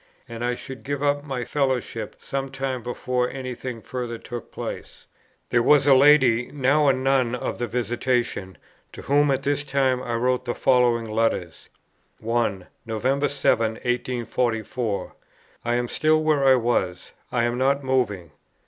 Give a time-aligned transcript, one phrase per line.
[0.27, 5.05] And I should give up my fellowship some time before any thing further took place."
[5.51, 8.57] There was a lady, now a nun of the Visitation,
[8.93, 11.69] to whom at this time I wrote the following letters:
[12.19, 12.65] 1.
[12.83, 15.13] "November 7, 1844.
[15.63, 18.31] I am still where I was; I am not moving.